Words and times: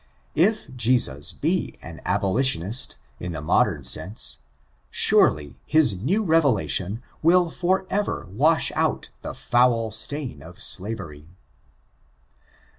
If 0.33 0.75
Jesus 0.75 1.31
be 1.31 1.75
an 1.79 2.01
abolitionist, 2.05 2.97
in 3.19 3.33
the 3.33 3.39
modem 3.39 3.83
sense, 3.83 4.39
surely 4.89 5.59
his 5.67 5.93
new 6.01 6.23
revelation 6.23 7.03
will 7.21 7.51
for 7.51 7.85
ever 7.87 8.25
wash 8.31 8.71
out 8.71 9.09
the 9.21 9.35
foul 9.35 9.91
stain 9.91 10.41
of 10.41 10.59
slavery. 10.59 11.27